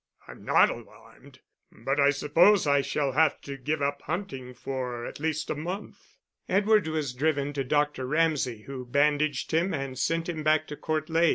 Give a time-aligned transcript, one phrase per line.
[0.27, 1.41] "I'm not alarmed,
[1.71, 6.17] but I suppose I shall have to give up hunting for at least a month."
[6.49, 8.07] Edward was driven to Dr.
[8.07, 11.29] Ramsay, who bandaged him and sent him back to Court Leys.